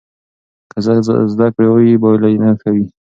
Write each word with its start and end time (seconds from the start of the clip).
که 0.71 0.77
زده 1.33 1.47
کړه 1.53 1.53
ښکلې 1.71 1.87
وي 1.91 2.01
پایله 2.01 2.27
یې 2.31 2.51
ښه 2.61 2.69
وي. 2.75 2.85